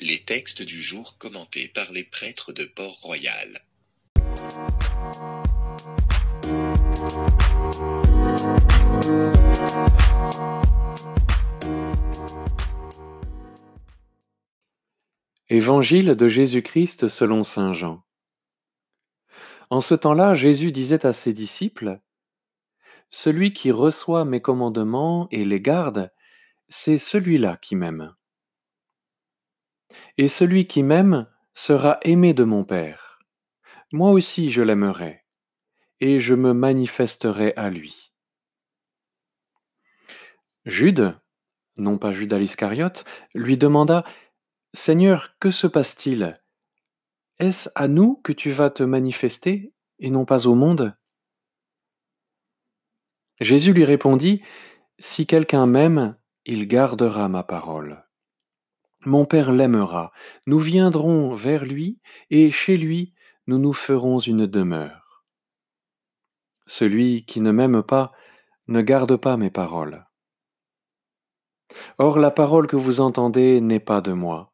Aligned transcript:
Les 0.00 0.20
textes 0.20 0.62
du 0.62 0.80
jour 0.80 1.18
commentés 1.18 1.66
par 1.66 1.90
les 1.90 2.04
prêtres 2.04 2.52
de 2.52 2.64
Port-Royal. 2.64 3.64
Évangile 15.48 16.14
de 16.14 16.28
Jésus-Christ 16.28 17.08
selon 17.08 17.42
Saint 17.42 17.72
Jean. 17.72 18.04
En 19.68 19.80
ce 19.80 19.96
temps-là, 19.96 20.34
Jésus 20.34 20.70
disait 20.70 21.06
à 21.06 21.12
ses 21.12 21.32
disciples, 21.32 22.00
Celui 23.10 23.52
qui 23.52 23.72
reçoit 23.72 24.24
mes 24.24 24.40
commandements 24.40 25.26
et 25.32 25.44
les 25.44 25.60
garde, 25.60 26.12
c'est 26.68 26.98
celui-là 26.98 27.56
qui 27.60 27.74
m'aime. 27.74 28.14
Et 30.16 30.28
celui 30.28 30.66
qui 30.66 30.82
m'aime 30.82 31.26
sera 31.54 31.98
aimé 32.02 32.34
de 32.34 32.44
mon 32.44 32.64
Père. 32.64 33.18
Moi 33.92 34.10
aussi 34.10 34.50
je 34.50 34.62
l'aimerai, 34.62 35.24
et 36.00 36.20
je 36.20 36.34
me 36.34 36.52
manifesterai 36.52 37.52
à 37.56 37.70
lui. 37.70 38.12
Jude, 40.66 41.18
non 41.78 41.96
pas 41.96 42.12
Judas 42.12 42.38
l'Iscariote, 42.38 43.04
lui 43.34 43.56
demanda 43.56 44.04
Seigneur, 44.74 45.36
que 45.40 45.50
se 45.50 45.66
passe-t-il? 45.66 46.38
Est-ce 47.38 47.70
à 47.74 47.88
nous 47.88 48.16
que 48.22 48.32
tu 48.32 48.50
vas 48.50 48.68
te 48.68 48.82
manifester 48.82 49.72
et 49.98 50.10
non 50.10 50.24
pas 50.24 50.46
au 50.46 50.54
monde? 50.54 50.94
Jésus 53.40 53.72
lui 53.72 53.84
répondit, 53.84 54.42
Si 54.98 55.26
quelqu'un 55.26 55.66
m'aime, 55.66 56.16
il 56.44 56.66
gardera 56.66 57.28
ma 57.28 57.44
parole. 57.44 58.07
Mon 59.08 59.24
Père 59.24 59.52
l'aimera, 59.52 60.12
nous 60.44 60.58
viendrons 60.58 61.34
vers 61.34 61.64
lui, 61.64 61.98
et 62.28 62.50
chez 62.50 62.76
lui 62.76 63.14
nous 63.46 63.56
nous 63.56 63.72
ferons 63.72 64.18
une 64.18 64.44
demeure. 64.44 65.24
Celui 66.66 67.24
qui 67.24 67.40
ne 67.40 67.50
m'aime 67.50 67.82
pas 67.82 68.12
ne 68.66 68.82
garde 68.82 69.16
pas 69.16 69.38
mes 69.38 69.48
paroles. 69.48 70.06
Or 71.96 72.18
la 72.18 72.30
parole 72.30 72.66
que 72.66 72.76
vous 72.76 73.00
entendez 73.00 73.62
n'est 73.62 73.80
pas 73.80 74.02
de 74.02 74.12
moi, 74.12 74.52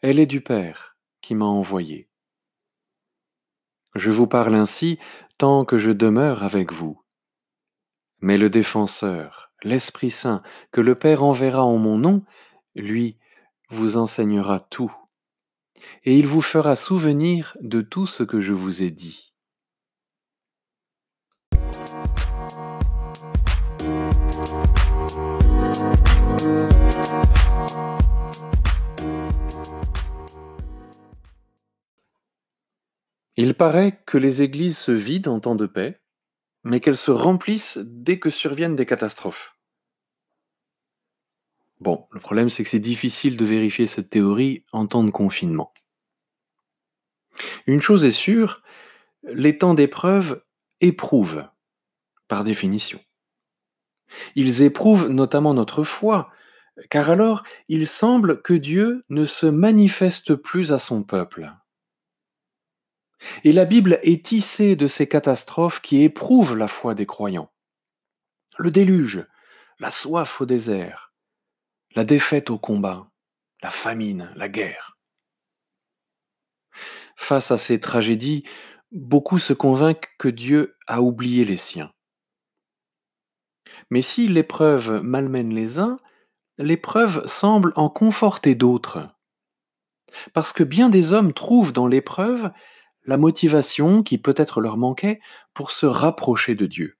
elle 0.00 0.18
est 0.18 0.26
du 0.26 0.40
Père 0.40 0.96
qui 1.20 1.34
m'a 1.34 1.44
envoyé. 1.44 2.08
Je 3.94 4.10
vous 4.10 4.26
parle 4.26 4.54
ainsi 4.54 4.98
tant 5.36 5.66
que 5.66 5.76
je 5.76 5.90
demeure 5.90 6.42
avec 6.42 6.72
vous. 6.72 7.02
Mais 8.20 8.38
le 8.38 8.48
défenseur, 8.48 9.52
l'Esprit 9.62 10.10
Saint, 10.10 10.42
que 10.72 10.80
le 10.80 10.94
Père 10.94 11.22
enverra 11.22 11.64
en 11.66 11.76
mon 11.76 11.98
nom, 11.98 12.24
lui 12.74 13.18
vous 13.70 13.96
enseignera 13.96 14.60
tout, 14.60 14.92
et 16.04 16.18
il 16.18 16.26
vous 16.26 16.40
fera 16.40 16.76
souvenir 16.76 17.56
de 17.60 17.80
tout 17.80 18.06
ce 18.06 18.22
que 18.22 18.40
je 18.40 18.52
vous 18.52 18.82
ai 18.82 18.90
dit. 18.90 19.34
Il 33.36 33.54
paraît 33.54 34.02
que 34.04 34.18
les 34.18 34.42
églises 34.42 34.78
se 34.78 34.90
vident 34.90 35.34
en 35.34 35.40
temps 35.40 35.54
de 35.54 35.66
paix, 35.66 36.00
mais 36.64 36.80
qu'elles 36.80 36.96
se 36.96 37.12
remplissent 37.12 37.78
dès 37.78 38.18
que 38.18 38.30
surviennent 38.30 38.74
des 38.74 38.86
catastrophes. 38.86 39.57
Bon, 41.80 42.06
le 42.10 42.20
problème 42.20 42.48
c'est 42.48 42.64
que 42.64 42.70
c'est 42.70 42.78
difficile 42.78 43.36
de 43.36 43.44
vérifier 43.44 43.86
cette 43.86 44.10
théorie 44.10 44.64
en 44.72 44.86
temps 44.86 45.04
de 45.04 45.10
confinement. 45.10 45.72
Une 47.66 47.80
chose 47.80 48.04
est 48.04 48.10
sûre, 48.10 48.62
les 49.22 49.58
temps 49.58 49.74
d'épreuve 49.74 50.42
éprouvent, 50.80 51.44
par 52.26 52.44
définition. 52.44 53.00
Ils 54.34 54.62
éprouvent 54.62 55.08
notamment 55.08 55.54
notre 55.54 55.84
foi, 55.84 56.30
car 56.90 57.10
alors 57.10 57.44
il 57.68 57.86
semble 57.86 58.42
que 58.42 58.54
Dieu 58.54 59.04
ne 59.08 59.24
se 59.24 59.46
manifeste 59.46 60.34
plus 60.34 60.72
à 60.72 60.78
son 60.78 61.02
peuple. 61.02 61.52
Et 63.44 63.52
la 63.52 63.64
Bible 63.64 63.98
est 64.02 64.24
tissée 64.24 64.76
de 64.76 64.86
ces 64.86 65.08
catastrophes 65.08 65.80
qui 65.80 66.02
éprouvent 66.02 66.56
la 66.56 66.68
foi 66.68 66.94
des 66.94 67.06
croyants. 67.06 67.50
Le 68.58 68.70
déluge, 68.70 69.26
la 69.80 69.90
soif 69.90 70.40
au 70.40 70.46
désert, 70.46 71.07
la 71.94 72.04
défaite 72.04 72.50
au 72.50 72.58
combat, 72.58 73.10
la 73.62 73.70
famine, 73.70 74.32
la 74.36 74.48
guerre. 74.48 74.98
Face 77.16 77.50
à 77.50 77.58
ces 77.58 77.80
tragédies, 77.80 78.44
beaucoup 78.92 79.38
se 79.38 79.52
convainquent 79.52 80.08
que 80.18 80.28
Dieu 80.28 80.76
a 80.86 81.02
oublié 81.02 81.44
les 81.44 81.56
siens. 81.56 81.92
Mais 83.90 84.02
si 84.02 84.28
l'épreuve 84.28 85.02
malmène 85.02 85.54
les 85.54 85.78
uns, 85.78 85.98
l'épreuve 86.58 87.26
semble 87.26 87.72
en 87.76 87.88
conforter 87.88 88.54
d'autres. 88.54 89.08
Parce 90.32 90.52
que 90.52 90.64
bien 90.64 90.88
des 90.88 91.12
hommes 91.12 91.32
trouvent 91.32 91.72
dans 91.72 91.86
l'épreuve 91.86 92.50
la 93.04 93.16
motivation 93.16 94.02
qui 94.02 94.18
peut-être 94.18 94.60
leur 94.60 94.76
manquait 94.76 95.20
pour 95.54 95.70
se 95.70 95.86
rapprocher 95.86 96.54
de 96.54 96.66
Dieu. 96.66 96.98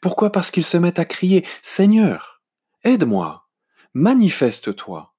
Pourquoi? 0.00 0.30
Parce 0.30 0.50
qu'ils 0.50 0.64
se 0.64 0.76
mettent 0.76 1.00
à 1.00 1.04
crier 1.04 1.44
Seigneur, 1.62 2.31
aide-moi, 2.84 3.48
manifeste-toi. 3.94 5.14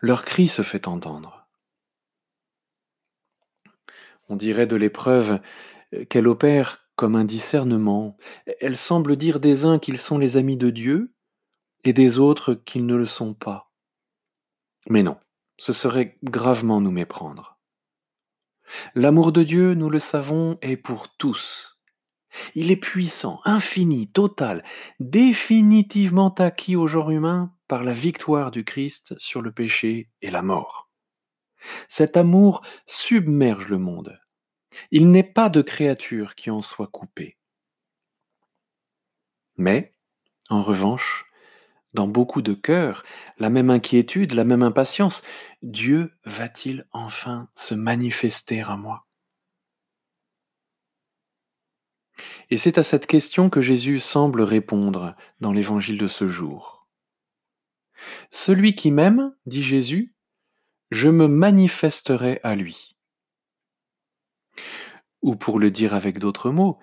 Leur 0.00 0.24
cri 0.24 0.48
se 0.48 0.62
fait 0.62 0.86
entendre. 0.86 1.48
On 4.28 4.36
dirait 4.36 4.66
de 4.66 4.76
l'épreuve 4.76 5.40
qu'elle 6.08 6.28
opère 6.28 6.88
comme 6.96 7.16
un 7.16 7.24
discernement. 7.24 8.16
Elle 8.60 8.76
semble 8.76 9.16
dire 9.16 9.40
des 9.40 9.64
uns 9.64 9.78
qu'ils 9.78 9.98
sont 9.98 10.18
les 10.18 10.36
amis 10.36 10.56
de 10.56 10.70
Dieu 10.70 11.14
et 11.84 11.92
des 11.92 12.18
autres 12.18 12.54
qu'ils 12.54 12.86
ne 12.86 12.96
le 12.96 13.06
sont 13.06 13.34
pas. 13.34 13.72
Mais 14.90 15.02
non, 15.02 15.18
ce 15.56 15.72
serait 15.72 16.18
gravement 16.24 16.80
nous 16.80 16.90
méprendre. 16.90 17.58
L'amour 18.94 19.32
de 19.32 19.42
Dieu, 19.42 19.74
nous 19.74 19.88
le 19.88 19.98
savons, 19.98 20.58
est 20.60 20.76
pour 20.76 21.08
tous. 21.16 21.77
Il 22.54 22.70
est 22.70 22.76
puissant, 22.76 23.40
infini, 23.44 24.08
total, 24.08 24.64
définitivement 25.00 26.34
acquis 26.34 26.76
au 26.76 26.86
genre 26.86 27.10
humain 27.10 27.54
par 27.68 27.84
la 27.84 27.92
victoire 27.92 28.50
du 28.50 28.64
Christ 28.64 29.18
sur 29.18 29.42
le 29.42 29.52
péché 29.52 30.08
et 30.22 30.30
la 30.30 30.42
mort. 30.42 30.90
Cet 31.88 32.16
amour 32.16 32.62
submerge 32.86 33.68
le 33.68 33.78
monde. 33.78 34.20
Il 34.90 35.10
n'est 35.10 35.24
pas 35.24 35.48
de 35.48 35.62
créature 35.62 36.34
qui 36.34 36.50
en 36.50 36.62
soit 36.62 36.86
coupée. 36.88 37.36
Mais, 39.56 39.92
en 40.50 40.62
revanche, 40.62 41.28
dans 41.94 42.06
beaucoup 42.06 42.42
de 42.42 42.54
cœurs, 42.54 43.02
la 43.38 43.50
même 43.50 43.70
inquiétude, 43.70 44.34
la 44.34 44.44
même 44.44 44.62
impatience. 44.62 45.22
Dieu 45.62 46.12
va-t-il 46.24 46.86
enfin 46.92 47.48
se 47.56 47.74
manifester 47.74 48.60
à 48.60 48.76
moi? 48.76 49.07
Et 52.50 52.56
c'est 52.56 52.78
à 52.78 52.82
cette 52.82 53.06
question 53.06 53.50
que 53.50 53.60
Jésus 53.60 54.00
semble 54.00 54.42
répondre 54.42 55.14
dans 55.40 55.52
l'évangile 55.52 55.98
de 55.98 56.08
ce 56.08 56.28
jour. 56.28 56.88
Celui 58.30 58.74
qui 58.74 58.90
m'aime, 58.90 59.34
dit 59.46 59.62
Jésus, 59.62 60.14
je 60.90 61.08
me 61.08 61.28
manifesterai 61.28 62.40
à 62.42 62.54
lui. 62.54 62.96
Ou 65.22 65.36
pour 65.36 65.58
le 65.58 65.70
dire 65.70 65.94
avec 65.94 66.18
d'autres 66.18 66.50
mots, 66.50 66.78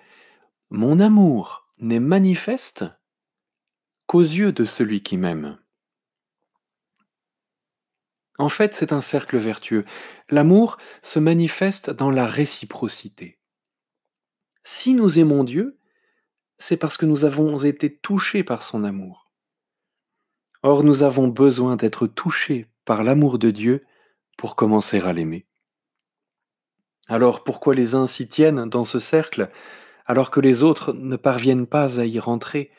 mon 0.70 1.00
amour 1.00 1.68
n'est 1.78 2.00
manifeste 2.00 2.84
qu'aux 4.06 4.20
yeux 4.20 4.52
de 4.52 4.64
celui 4.64 5.02
qui 5.02 5.16
m'aime. 5.16 5.58
En 8.38 8.48
fait, 8.48 8.74
c'est 8.74 8.92
un 8.92 9.00
cercle 9.00 9.38
vertueux. 9.38 9.84
L'amour 10.28 10.76
se 11.02 11.18
manifeste 11.18 11.90
dans 11.90 12.10
la 12.10 12.26
réciprocité. 12.26 13.35
Si 14.68 14.94
nous 14.94 15.20
aimons 15.20 15.44
Dieu, 15.44 15.78
c'est 16.58 16.76
parce 16.76 16.96
que 16.96 17.06
nous 17.06 17.24
avons 17.24 17.56
été 17.58 17.96
touchés 17.96 18.42
par 18.42 18.64
son 18.64 18.82
amour. 18.82 19.30
Or, 20.64 20.82
nous 20.82 21.04
avons 21.04 21.28
besoin 21.28 21.76
d'être 21.76 22.08
touchés 22.08 22.66
par 22.84 23.04
l'amour 23.04 23.38
de 23.38 23.52
Dieu 23.52 23.86
pour 24.36 24.56
commencer 24.56 24.98
à 24.98 25.12
l'aimer. 25.12 25.46
Alors 27.06 27.44
pourquoi 27.44 27.76
les 27.76 27.94
uns 27.94 28.08
s'y 28.08 28.28
tiennent 28.28 28.68
dans 28.68 28.84
ce 28.84 28.98
cercle 28.98 29.52
alors 30.04 30.32
que 30.32 30.40
les 30.40 30.64
autres 30.64 30.92
ne 30.92 31.14
parviennent 31.14 31.68
pas 31.68 32.00
à 32.00 32.04
y 32.04 32.18
rentrer? 32.18 32.72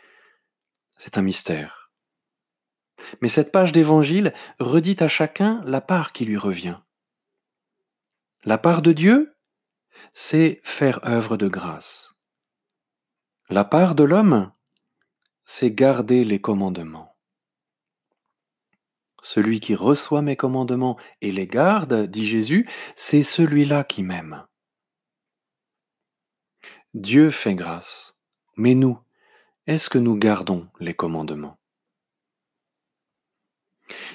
C'est 0.98 1.18
un 1.18 1.22
mystère. 1.22 1.94
Mais 3.22 3.30
cette 3.30 3.54
page 3.54 3.72
d'évangile 3.72 4.34
redit 4.60 4.98
à 5.00 5.08
chacun 5.08 5.62
la 5.64 5.80
part 5.80 6.12
qui 6.12 6.26
lui 6.26 6.38
revient. 6.38 6.80
La 8.44 8.58
part 8.58 8.82
de 8.82 8.92
Dieu, 8.92 9.37
c'est 10.14 10.62
faire 10.64 11.06
œuvre 11.06 11.38
de 11.38 11.48
grâce. 11.48 12.16
La 13.50 13.64
part 13.64 13.96
de 13.96 14.04
l'homme, 14.04 14.52
c'est 15.46 15.72
garder 15.72 16.26
les 16.26 16.42
commandements. 16.42 17.16
Celui 19.22 19.60
qui 19.60 19.76
reçoit 19.76 20.22
mes 20.22 20.36
commandements 20.36 20.98
et 21.22 21.32
les 21.32 21.48
garde, 21.48 22.08
dit 22.08 22.26
Jésus, 22.26 22.70
c'est 22.96 23.24
celui-là 23.24 23.84
qui 23.84 24.04
m'aime. 24.04 24.46
Dieu 26.94 27.32
fait 27.32 27.56
grâce, 27.56 28.16
mais 28.56 28.76
nous, 28.76 29.00
est-ce 29.66 29.90
que 29.90 29.98
nous 29.98 30.16
gardons 30.16 30.68
les 30.80 30.94
commandements? 30.94 31.58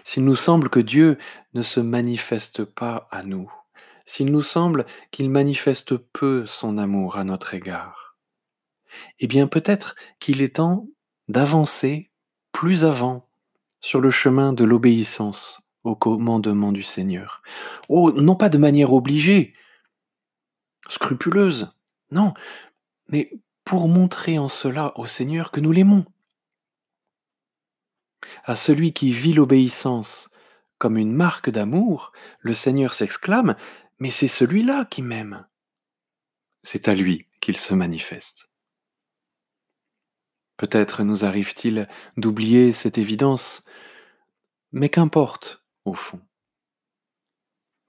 S'il 0.05 0.25
nous 0.25 0.37
semble 0.37 0.69
que 0.69 0.81
Dieu 0.81 1.19
ne 1.55 1.63
se 1.63 1.81
manifeste 1.81 2.65
pas 2.65 3.07
à 3.11 3.23
nous, 3.23 3.53
s'il 4.13 4.31
nous 4.31 4.43
semble 4.43 4.85
qu'il 5.11 5.31
manifeste 5.31 5.97
peu 5.97 6.45
son 6.45 6.77
amour 6.77 7.17
à 7.17 7.25
notre 7.25 7.55
égard, 7.55 8.19
eh 9.21 9.27
bien 9.27 9.47
peut-être 9.47 9.97
qu'il 10.21 10.43
est 10.43 10.57
temps 10.57 10.87
d'avancer 11.29 12.11
plus 12.53 12.85
avant 12.85 13.31
sur 13.81 14.03
le 14.03 14.11
chemin 14.11 14.53
de 14.53 14.65
l'obéissance 14.65 15.63
au 15.83 15.97
commandement 15.97 16.73
du 16.73 16.83
Seigneur. 16.83 17.41
Oh, 17.89 18.13
non 18.13 18.37
pas 18.37 18.51
de 18.51 18.59
manière 18.59 18.93
obligée, 18.93 19.55
scrupuleuse, 20.91 21.73
non, 22.11 22.35
mais 23.09 23.31
pour 23.65 23.89
montrer 23.89 24.39
en 24.39 24.51
cela 24.51 24.93
au 24.99 25.07
Seigneur 25.07 25.51
que 25.51 25.61
nous 25.61 25.73
l'aimons. 25.73 26.05
À 28.45 28.57
celui 28.57 28.93
qui 28.93 29.11
vit 29.11 29.33
l'obéissance 29.33 30.29
comme 30.83 30.99
une 30.99 31.13
marque 31.13 31.49
d'amour, 31.49 32.11
le 32.41 32.53
Seigneur 32.53 32.93
s'exclame, 32.93 33.55
mais 34.03 34.11
c'est 34.11 34.27
celui-là 34.27 34.85
qui 34.87 35.01
m'aime. 35.01 35.47
C'est 36.65 36.89
à 36.89 36.95
lui 36.95 37.29
qu'il 37.41 37.57
se 37.57 37.73
manifeste. 37.73 38.51
Peut-être 40.57 41.05
nous 41.05 41.25
arrive-t-il 41.25 41.89
d'oublier 42.17 42.73
cette 42.73 42.99
évidence, 42.99 43.65
mais 44.73 44.89
qu'importe 44.89 45.65
au 45.85 45.95
fond. 45.95 46.21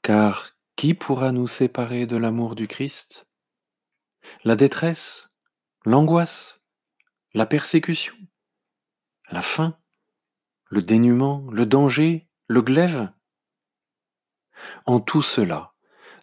Car 0.04 0.52
qui 0.76 0.94
pourra 0.94 1.32
nous 1.32 1.48
séparer 1.48 2.06
de 2.06 2.16
l'amour 2.16 2.54
du 2.54 2.68
Christ? 2.68 3.28
La 4.44 4.56
détresse, 4.56 5.32
l'angoisse, 5.84 6.64
la 7.34 7.48
persécution, 7.48 8.16
la 9.32 9.42
faim, 9.42 9.80
le 10.66 10.84
dénuement, 10.84 11.50
le 11.50 11.66
danger, 11.66 12.30
le 12.46 12.62
glaive? 12.62 13.12
En 14.86 15.00
tout 15.00 15.24
cela, 15.24 15.73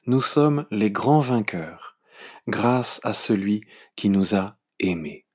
nous 0.06 0.20
sommes 0.20 0.66
les 0.70 0.90
grands 0.90 1.20
vainqueurs 1.20 1.96
grâce 2.48 3.00
à 3.04 3.12
celui 3.12 3.62
qui 3.96 4.08
nous 4.08 4.34
a 4.34 4.56
aimés. 4.78 5.26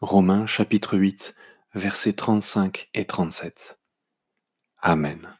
Romains 0.00 0.46
chapitre 0.46 0.98
8, 0.98 1.34
versets 1.74 2.12
35 2.12 2.90
et 2.94 3.04
37. 3.04 3.78
Amen. 4.82 5.35